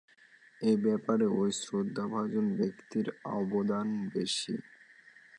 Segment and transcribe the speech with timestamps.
[0.61, 3.07] এ ব্যাপারে ঐ শ্রদ্ধাভাজন ব্যক্তির
[3.33, 4.53] অবদানই বেশি।